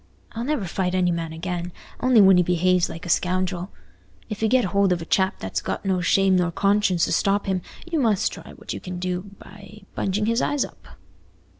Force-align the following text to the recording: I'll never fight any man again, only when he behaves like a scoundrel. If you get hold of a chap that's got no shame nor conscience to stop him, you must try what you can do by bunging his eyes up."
I'll 0.31 0.43
never 0.43 0.65
fight 0.65 0.95
any 0.95 1.11
man 1.11 1.31
again, 1.31 1.71
only 1.99 2.21
when 2.21 2.37
he 2.37 2.41
behaves 2.41 2.89
like 2.89 3.05
a 3.05 3.07
scoundrel. 3.07 3.69
If 4.29 4.41
you 4.41 4.47
get 4.47 4.65
hold 4.73 4.91
of 4.91 4.99
a 4.99 5.05
chap 5.05 5.37
that's 5.37 5.61
got 5.61 5.85
no 5.85 6.01
shame 6.01 6.37
nor 6.37 6.51
conscience 6.51 7.05
to 7.05 7.11
stop 7.11 7.45
him, 7.45 7.61
you 7.85 7.99
must 7.99 8.31
try 8.31 8.53
what 8.55 8.73
you 8.73 8.79
can 8.79 8.97
do 8.97 9.29
by 9.37 9.83
bunging 9.95 10.25
his 10.25 10.41
eyes 10.41 10.65
up." 10.65 10.87